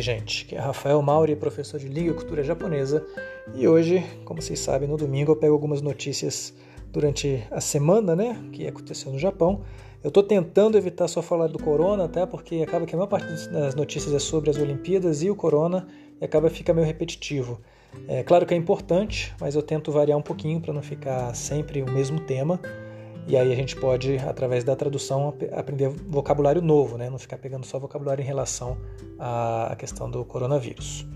[0.00, 3.04] Gente, que é Rafael Mauri, professor de Língua e Cultura Japonesa.
[3.54, 6.54] E hoje, como vocês sabem, no domingo eu pego algumas notícias
[6.92, 9.62] durante a semana, né, que aconteceu no Japão.
[10.02, 13.26] Eu estou tentando evitar só falar do corona, até porque acaba que a maior parte
[13.48, 15.86] das notícias é sobre as Olimpíadas e o corona,
[16.20, 17.60] e acaba fica meio repetitivo.
[18.06, 21.82] É claro que é importante, mas eu tento variar um pouquinho para não ficar sempre
[21.82, 22.60] o mesmo tema.
[23.26, 27.08] E aí a gente pode, através da tradução, aprender vocabulário novo, né?
[27.08, 28.76] não ficar pegando só vocabulário em relação
[29.18, 31.06] à questão do coronavírus.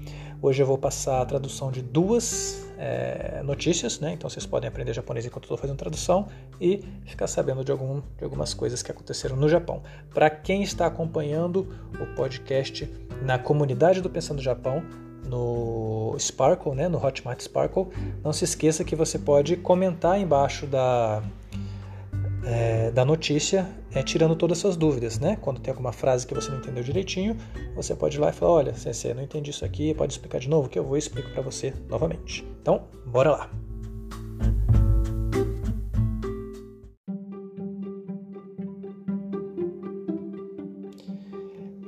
[0.41, 4.13] Hoje eu vou passar a tradução de duas é, notícias, né?
[4.13, 6.29] então vocês podem aprender japonês enquanto eu estou fazendo tradução
[6.61, 9.83] e ficar sabendo de, algum, de algumas coisas que aconteceram no Japão.
[10.15, 11.69] Para quem está acompanhando
[12.01, 12.91] o podcast
[13.23, 14.83] na comunidade do Pensando Japão,
[15.27, 17.89] no Sparkle, né, no Hotmart Sparkle,
[18.25, 21.23] não se esqueça que você pode comentar embaixo da,
[22.45, 25.37] é, da notícia, é, tirando todas as suas dúvidas, né?
[25.41, 27.37] Quando tem alguma frase que você não entendeu direitinho,
[27.75, 30.49] você pode ir lá e falar, olha, Sensei, não entendi isso aqui, pode explicar de
[30.49, 32.47] novo, que eu vou explicar para você novamente.
[32.61, 33.51] Então, bora lá!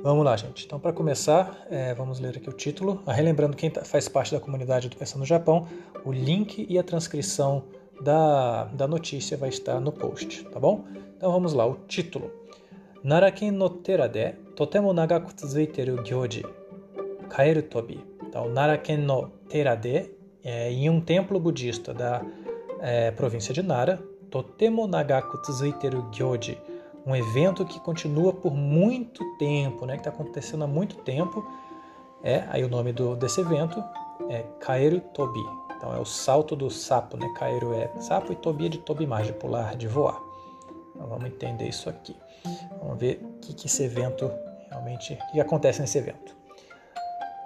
[0.03, 0.65] Vamos lá, gente.
[0.65, 3.03] Então, para começar, é, vamos ler aqui o título.
[3.05, 5.67] Ah, relembrando quem tá, faz parte da comunidade do Pensando no Japão,
[6.03, 7.65] o link e a transcrição
[8.01, 10.85] da, da notícia vai estar no post, tá bom?
[11.17, 12.31] Então vamos lá, o título.
[13.03, 16.45] Naraken no tera de totemo nagaku tsuzuiteru gyoji,
[17.29, 17.99] kaeru tobi.
[18.23, 20.11] Então, Naraken no tera de,
[20.43, 22.21] é, em um templo budista da
[22.79, 26.57] é, província de Nara, totemo nagaku tsuzuiteru gyoji,
[27.05, 31.43] um evento que continua por muito tempo, né, que está acontecendo há muito tempo.
[32.23, 33.83] É, aí o nome do, desse evento
[34.29, 35.43] é Kaeru Tobi,
[35.81, 37.27] então é o salto do sapo, né?
[37.33, 40.21] Cairo é sapo e Tobi é de Tobimar, de pular, de voar.
[40.93, 42.15] Então vamos entender isso aqui.
[42.79, 44.31] Vamos ver o que, que esse evento
[44.69, 45.13] realmente.
[45.13, 46.37] O que acontece nesse evento.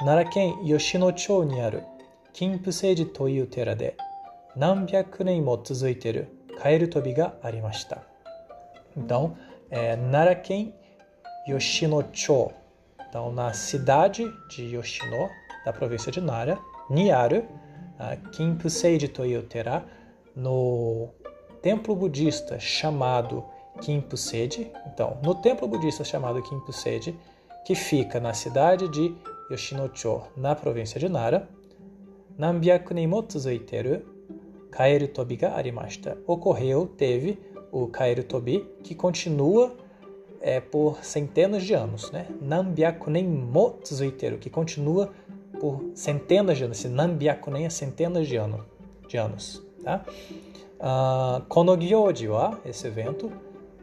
[0.03, 1.81] Naraken Yoshinochou ni aru
[2.34, 3.94] Kinpuseiji toiu tera de
[4.57, 6.28] nanbyaku nen mo tsuzuiteru
[6.62, 8.03] Kaeru Tobi ga arimashita.
[8.97, 9.38] Então,
[9.72, 10.75] é, Naraken
[11.47, 12.51] Yoshinochou.
[13.07, 15.29] Então, na cidade de Yoshino,
[15.63, 16.59] da província de Nara,
[16.90, 17.45] Niaru,
[18.31, 19.83] Kinpuseiji Toyotera,
[20.35, 21.09] no
[21.61, 23.44] templo budista chamado
[23.81, 24.72] Kinpuseiji.
[24.88, 27.16] Então, no templo budista chamado Kinpuseiji,
[27.66, 29.16] que fica na cidade de
[29.50, 31.47] Yoshinocho, na província de Nara,
[32.38, 34.01] Nambyaku ni mo tsuzuiteru
[34.69, 36.17] Kaeru Tobi ga arimashita.
[36.27, 37.39] Ocorreu, teve
[37.72, 39.72] o Kaeru Tobi, que continua
[40.41, 42.27] é, por centenas de anos, né?
[42.41, 45.25] Nambyaku nem mo tsuzuiteru, que continua por
[45.93, 48.66] centenas de anos, esse Nambiakunen é centenas de, ano,
[49.07, 49.63] de anos.
[49.83, 50.03] Tá?
[50.79, 53.31] Uh, Konogyoji wa, esse evento,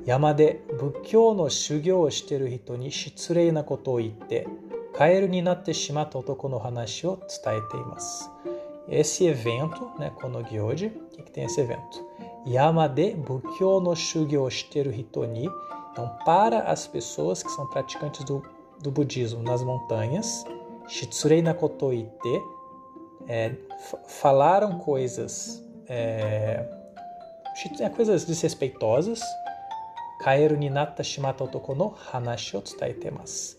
[0.07, 4.49] Yamade Bukkyo no shugyo o shiteru hito ni shitsurei na koto o itte,
[4.93, 8.29] kaeru ni natte shimatta otoko no hanashi o tsutaete imasu.
[8.89, 12.05] Esse evento, né, Konogyoji, o que, que tem esse evento?
[12.45, 15.49] Yamade Bukkyo no shugyo o shiteru hito ni,
[15.93, 18.43] então para as pessoas que são praticantes do,
[18.83, 20.45] do budismo nas montanhas,
[20.89, 22.43] Shitsurei nakoto ite,
[23.29, 23.55] é,
[24.07, 26.65] falaram coisas, é,
[27.81, 29.21] é, coisas desrespeitosas.
[30.21, 33.57] Kaeru ni natta shimata otoko no hanashi o tsutaetemasu.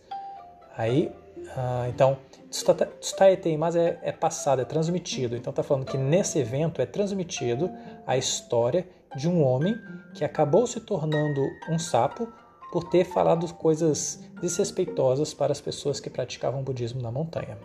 [0.77, 1.11] Aí,
[1.57, 2.17] ah, então,
[2.49, 5.35] tsutaetemasu é, é passado, é transmitido.
[5.35, 7.69] Então, está falando que nesse evento é transmitido
[8.07, 9.75] a história de um homem
[10.13, 12.31] que acabou se tornando um sapo
[12.73, 17.55] por ter falado coisas desrespeitosas para as pessoas que praticavam budismo na montanha.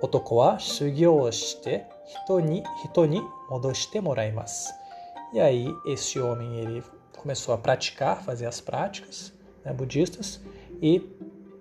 [0.00, 3.20] Otoko wa shugyo shite hito ni, hito ni
[3.50, 4.72] modoshite moraimasu.
[5.34, 6.82] E aí esse homem ele
[7.18, 10.40] começou a praticar, fazer as práticas né, budistas
[10.80, 11.06] e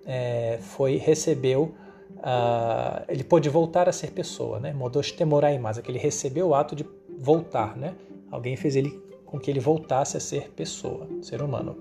[0.06, 1.76] é, foi recebeu
[2.20, 4.72] uh, ele pôde voltar a ser pessoa, né?
[4.72, 6.86] Modoshite moraimasu, que ele recebeu o ato de
[7.20, 7.94] voltar, né?
[8.32, 11.78] Alguém fez ele com que ele voltasse a ser pessoa, ser humano.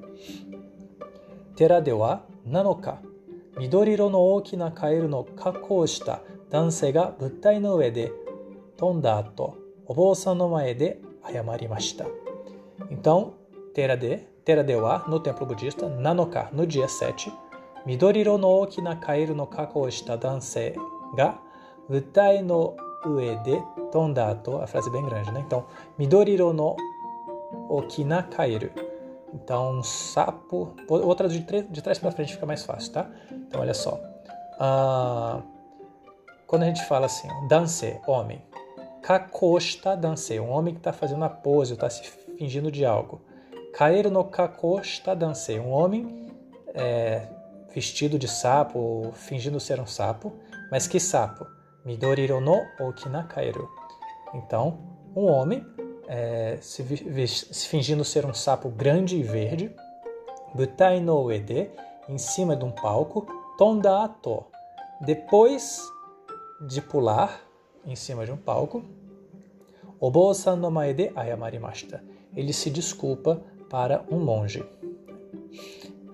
[1.57, 3.03] Tera de wa nanoka,
[3.59, 8.13] midoriro no okina kaeru no kako o shita dansei ga buttai no ue de
[8.77, 9.53] tonda ato,
[9.87, 12.07] obousan no mae de ayamarimashita.
[12.91, 13.35] Então,
[13.75, 17.33] Tera de, Tera de wa, no templo budista, Nanoka, no dia 7,
[17.85, 20.75] Midoriro no okina kaeru no kako o shita dansei
[21.17, 21.39] ga
[21.89, 23.61] buttai no ue de
[23.91, 25.43] tonda ato, a frase é bem grande, né?
[25.47, 25.65] Então,
[25.99, 26.77] Midoriro no
[27.77, 28.71] Okinakairu.
[29.33, 30.75] Então, um sapo.
[30.89, 31.41] Outra de,
[31.83, 33.11] trás para frente fica mais fácil, tá?
[33.31, 34.01] Então, olha só.
[34.59, 35.41] Ah,
[36.47, 38.43] quando a gente fala assim, danse, homem.
[39.03, 43.23] Kakoshita danse, um homem que está fazendo a pose, está se fingindo de algo.
[43.73, 46.27] Kaeru no kakoshita danse, um homem
[46.75, 47.27] é,
[47.73, 50.33] vestido de sapo, fingindo ser um sapo.
[50.71, 51.47] Mas que sapo?
[51.85, 53.69] Midoriro no okina kaeru.
[54.35, 54.79] Então,
[55.17, 55.65] um homem
[56.13, 56.85] é, se,
[57.29, 59.73] se, fingindo ser um sapo grande e verde,
[60.53, 61.71] Butai no Ede,
[62.09, 63.25] em cima de um palco,
[63.57, 64.45] Tonda Ato.
[65.01, 65.81] Depois
[66.67, 67.41] de pular
[67.87, 68.83] em cima de um palco,
[70.01, 72.03] Obo-san no Maede Ayamarimashita.
[72.35, 74.65] Ele se desculpa para um monge.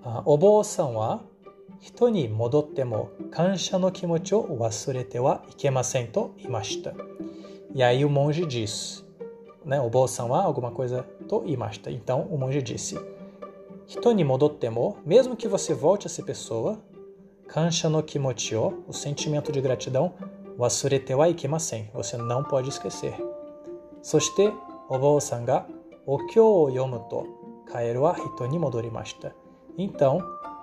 [0.03, 1.23] Ah, obo-san wa
[1.79, 2.29] hito ni
[3.31, 6.93] kansha no kimochi o wasurete wa ikemasen to imashita.
[7.73, 9.06] E aí o monge diz:
[9.66, 9.66] いけませんと言いました。
[9.66, 11.90] E aí o monge diz, né, o bolsão wa alguma coisa to imashita.
[11.90, 12.98] Então o monge disse:
[13.88, 16.78] Hito ni modottemo, mesmo que você volte a ser pessoa,
[17.48, 20.12] kansha no kimochi o, o sentimento de gratidão,
[20.58, 23.14] wasurete wa ikemasen, você não pode esquecer.
[24.02, 24.52] Soshite,
[24.88, 25.66] o bolsan ga
[26.06, 27.26] okyo o yomu to
[27.66, 29.34] kaeru wa hito ni modorimashita.
[29.78, 30.20] Então,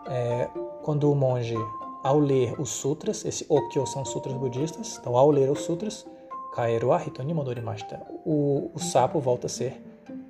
[0.07, 0.49] é,
[0.83, 1.57] quando o monge,
[2.03, 6.05] ao ler os sutras, esse okyo são sutras budistas, então ao ler os sutras,
[6.54, 9.72] kaeru wa hito ni modorimashita, o, o sapo volta a ser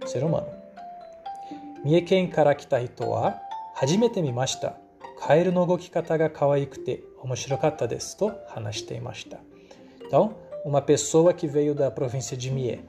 [0.06, 0.46] ser humano.
[1.84, 3.34] Mieken kara kita hito wa
[3.74, 4.74] hajimete mimashita.
[5.20, 9.38] Kaeru no gokikata ga kawaikute omoshirokata desu to hanashite imashita.
[10.06, 10.34] Então,
[10.64, 12.80] uma pessoa que veio da província de Mie,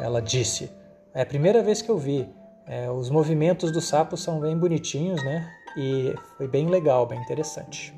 [0.00, 0.70] ela disse:
[1.14, 2.28] É a primeira vez que eu vi.
[2.66, 5.50] É, os movimentos do sapo são bem bonitinhos, né?
[5.76, 7.94] e foi bem legal, bem interessante.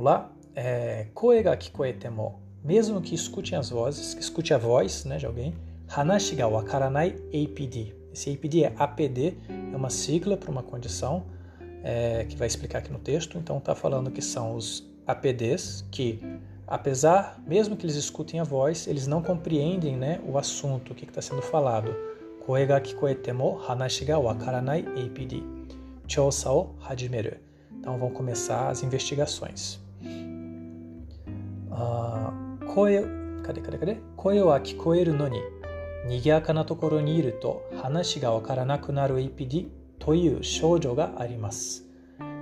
[0.00, 0.32] Vamos lá.
[0.54, 1.06] É,
[1.58, 5.54] kikoetemo, mesmo que escutem as vozes, que escute a voz né, de alguém,
[5.94, 7.94] hanashi ga wakaranai APD.
[8.12, 11.24] Esse APD é APD, é uma sigla para uma condição
[11.84, 13.38] é, que vai explicar aqui no texto.
[13.38, 16.20] Então está falando que são os APDs que
[16.66, 21.04] apesar, mesmo que eles escutem a voz, eles não compreendem né, o assunto, o que
[21.04, 21.94] está sendo falado.
[22.44, 25.42] Koe ga kikoete mo hanashi ga wakaranai APD.
[26.08, 27.36] Chousa o hajimeru.
[27.80, 29.79] Então vão começar as investigações.
[31.82, 32.32] あ
[32.66, 33.04] 声
[33.42, 35.40] カレカレカレ声は聞こえるのに
[36.06, 39.68] 賑やかなところにいると話がわからなくなる EPD
[39.98, 41.86] という症状があります。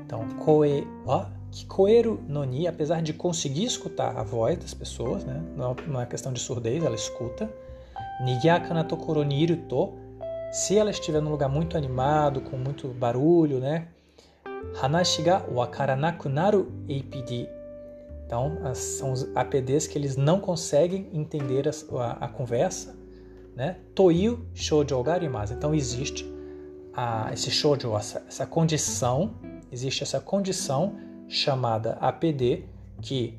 [0.07, 5.41] Então, 声は聞こえるのに apesar de conseguir escutar a voz das pessoas, né?
[5.57, 7.49] não é uma questão de surdez, ela escuta.
[8.25, 9.95] Nigyaka na tokoro ni iruto,
[10.51, 13.89] se ela estiver num lugar muito animado, com muito barulho, né?
[14.81, 17.58] Hanashi ga wakaranaku naru APD
[18.29, 22.95] Então, são os APDs que eles não conseguem entender a, a, a conversa,
[23.57, 23.79] né?
[23.95, 25.55] Toiu shoujo ga arimasu.
[25.55, 26.31] Então, existe
[26.93, 29.33] a, esse shoujo, essa, essa condição,
[29.73, 30.95] existe essa condição
[31.27, 32.65] chamada APD,
[33.01, 33.39] que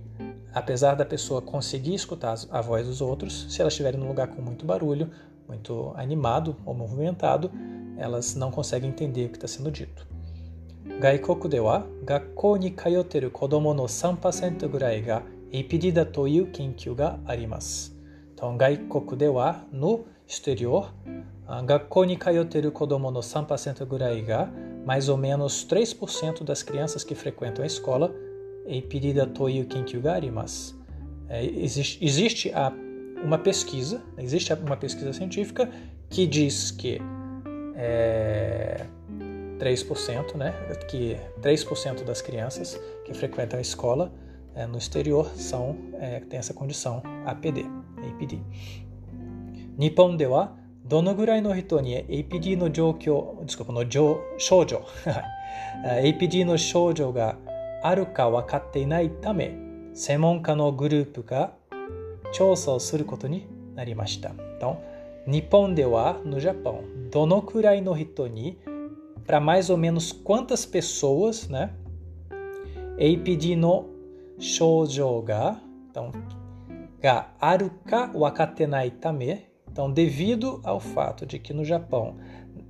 [0.51, 4.41] apesar da pessoa conseguir escutar a voz dos outros, se elas estiverem num lugar com
[4.41, 5.11] muito barulho,
[5.47, 7.51] muito animado ou movimentado,
[7.95, 10.07] elas não conseguem entender o que está sendo dito.
[10.97, 16.95] Gaikoku de wa gakkou ni kayoteru kodomo no 3% gurai ga APD da toiu kenkyū
[16.95, 17.91] ga arimasu.
[18.33, 20.93] Então, gaikoku de wa, no exterior,
[21.65, 24.49] gakkou ni kayoteru kodomo no 3% gurai ga
[24.85, 28.11] mais ou menos 3% das crianças que frequentam a escola
[28.65, 30.75] Eipirida Toyu Kenkyugari, mas
[31.27, 32.71] é, existe, existe a,
[33.23, 35.69] uma pesquisa, existe uma pesquisa científica
[36.09, 36.99] que diz que
[37.75, 38.85] é,
[39.59, 40.53] 3%, né,
[40.87, 44.11] que 3% das crianças que frequentam a escola
[44.55, 47.65] é, no exterior são é, têm essa condição APD,
[47.97, 48.39] APD.
[49.77, 53.85] Nippon de wa どのぐらいの人に APD の状況、ですかこの
[54.39, 54.87] 症状、
[55.85, 57.37] APD の症状が
[57.83, 59.55] あるか分かっていないため、
[59.93, 61.53] 専門家のグループが
[62.33, 64.31] 調査をすることになりました。
[64.59, 64.77] Então,
[65.27, 68.57] 日本では、no Japão, どのくらいの人に、
[69.25, 71.71] para mais ou menos quantas pessoas, né?
[72.97, 73.85] Eipidi no
[74.37, 75.59] shoujo ga,
[75.89, 76.11] então,
[77.01, 79.43] ga aruka wakatenai tame.
[79.71, 82.17] Então, devido ao fato de que no Japão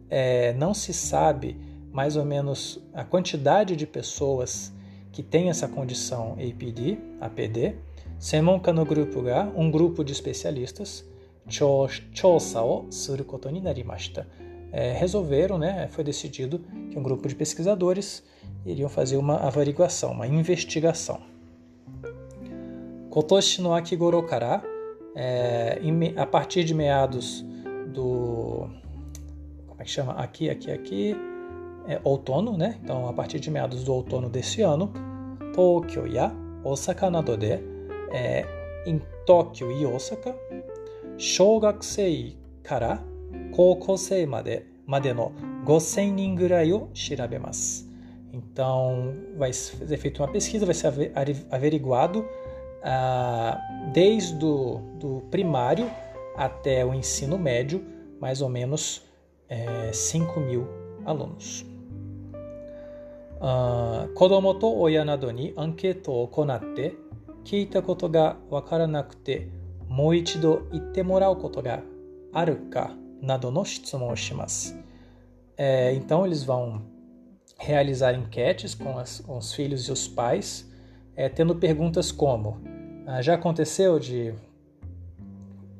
[0.10, 1.58] é, não se sabe
[1.92, 4.74] mais ou menos a quantidade de pessoas
[5.12, 7.76] que tem essa condição APD, APD,
[8.20, 11.06] semonka no grupo ga, um grupo de especialistas,
[11.48, 14.28] chosao suru koto ni narimashita
[14.72, 16.60] é, resolveram, né, foi decidido
[16.90, 18.24] que um grupo de pesquisadores
[18.66, 21.22] iriam fazer uma averiguação, uma investigação.
[23.10, 24.62] Kotoshi no Akigorokara,
[25.16, 25.80] é,
[26.16, 27.44] a partir de meados
[27.94, 28.70] do.
[29.68, 30.14] Como é que chama?
[30.14, 31.16] Aqui, aqui, aqui.
[31.88, 32.78] É, outono, né?
[32.84, 34.94] Então, a partir de meados do outono desse ano,
[35.56, 36.32] Tokyo ya
[36.64, 37.60] Osaka na dode,
[38.12, 38.46] é,
[38.86, 40.36] em Tóquio e Osaka,
[41.18, 43.04] Shogakusei kara
[43.53, 45.33] 高校生までまでの
[45.65, 47.89] 5000人ぐらいを調べます。
[48.33, 50.89] Então, vai ser feita uma pesquisa, vai ser
[51.51, 52.27] averiguado
[52.83, 53.61] ah,
[53.93, 55.89] desde o do primário
[56.37, 57.81] até o ensino médio,
[58.21, 59.03] mais ou menos
[59.49, 60.67] é, 5 mil
[61.05, 61.65] alunos.
[63.41, 66.95] あ子どもと親などにアンケートを行って
[67.45, 69.49] 聞いたことがわからなくて
[69.89, 71.81] もう一度言ってもらうことが
[72.33, 74.77] あるか などの質問をします。
[75.57, 76.83] É, então eles vão
[77.59, 80.71] realizar enquetes com, as, com, os filhos e os pais,
[81.15, 82.61] é, tendo perguntas como:
[83.07, 84.35] ah, já aconteceu de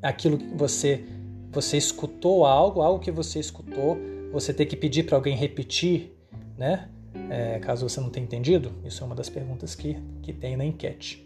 [0.01, 1.05] aquilo que você
[1.51, 3.97] você escutou algo, algo que você escutou,
[4.31, 6.13] você ter que pedir para alguém repetir,
[6.57, 6.89] né?
[7.29, 10.65] É, caso você não tenha entendido, isso é uma das perguntas que, que tem na
[10.65, 11.25] enquete.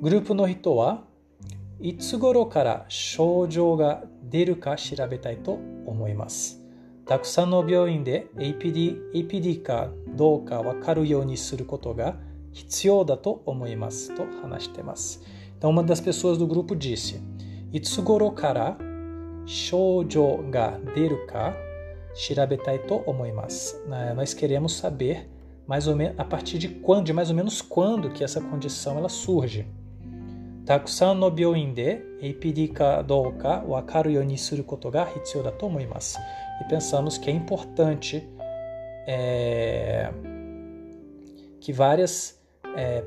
[0.00, 0.44] Grupo no
[1.80, 6.66] hito wa itsugoro kara shoujo ga deru ka shirabetai to omoimasu.
[7.06, 12.16] たくさんの病院で APD, APD かどうかわかるようにすることが
[12.50, 15.22] 必要だと思いますと話しています。
[15.56, 17.20] Então, uma das pessoas do grupo disse:
[17.72, 18.76] Itsugoro kara
[19.46, 21.54] shoujo ga deru ka
[22.16, 23.76] shirabetai to omoimasu.
[24.16, 25.28] Nós queremos saber
[25.68, 28.98] mais ou menos a partir de quando, de mais ou menos quando que essa condição
[28.98, 29.64] ela surge.
[30.65, 35.43] Takusan no byouin de APD ka dou ka wakaru you ni suru koto ga hitsuyou
[35.43, 36.19] da to omoimasu.
[36.61, 38.23] E pensamos que é importante
[39.07, 40.11] é,
[41.59, 42.39] que várias
[42.75, 43.03] é,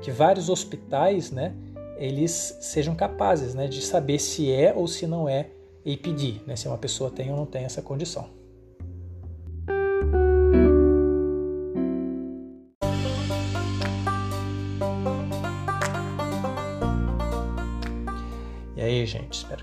[0.00, 1.54] que vários hospitais, né,
[1.96, 5.50] eles sejam capazes, né, de saber se é ou se não é
[5.86, 8.35] APD, né, se uma pessoa tem ou não tem essa condição.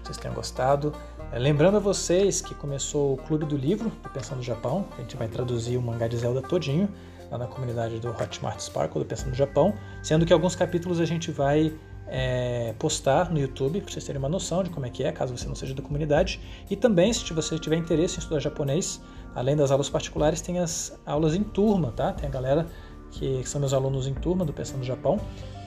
[0.04, 0.94] Vocês tenham gostado.
[1.32, 4.86] É, lembrando a vocês que começou o Clube do Livro do Pensando no Japão.
[4.98, 6.90] A gente vai traduzir o mangá de Zelda todinho
[7.32, 11.06] lá na comunidade do Hotmart Sparkle do Pensando no Japão, sendo que alguns capítulos a
[11.06, 11.74] gente vai
[12.08, 15.36] é, postar no YouTube para vocês terem uma noção de como é que é, caso
[15.36, 16.40] você não seja da comunidade.
[16.70, 19.02] E também, se você tiver interesse em estudar japonês,
[19.34, 22.14] além das aulas particulares, tem as aulas em turma, tá?
[22.14, 22.68] Tem a galera
[23.12, 25.20] que, são meus alunos em turma do Pensando no Japão.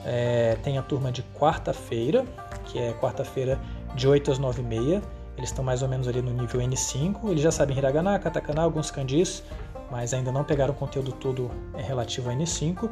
[0.04, 2.24] É, tem a turma de quarta-feira,
[2.66, 3.60] que é quarta-feira
[3.94, 5.02] de 8 às 9 e meia.
[5.36, 7.28] Eles estão mais ou menos ali no nível N5.
[7.28, 9.42] Eles já sabem hiragana, katakana, alguns kanjis,
[9.90, 12.88] mas ainda não pegaram o conteúdo todo é, relativo a N5.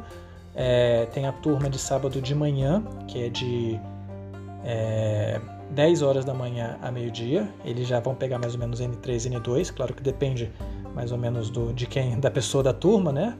[0.53, 3.79] É, tem a turma de sábado de manhã, que é de
[4.63, 7.49] é, 10 horas da manhã a meio-dia.
[7.63, 10.51] Eles já vão pegar mais ou menos N3 e N2, claro que depende
[10.93, 13.37] mais ou menos do, de quem, da pessoa da turma, né?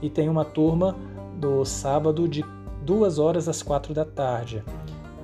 [0.00, 0.96] E tem uma turma
[1.38, 2.44] do sábado de
[2.84, 4.62] 2 horas às 4 da tarde,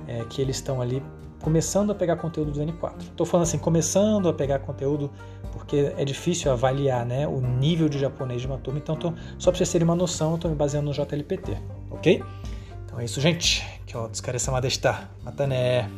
[0.07, 1.01] é, que eles estão ali
[1.41, 3.01] começando a pegar conteúdo do N4.
[3.01, 5.09] Estou falando assim, começando a pegar conteúdo
[5.51, 9.51] porque é difícil avaliar né, o nível de japonês de uma turma, então tô, só
[9.51, 11.57] para vocês terem uma noção, eu estou me baseando no JLPT,
[11.89, 12.23] ok?
[12.85, 13.65] Então é isso, gente.
[13.85, 15.09] Que ó, descareça uma desta.
[15.23, 15.89] Mata né.